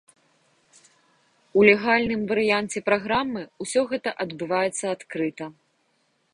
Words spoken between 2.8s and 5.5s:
праграмы ўсё гэта адбываецца адкрыта.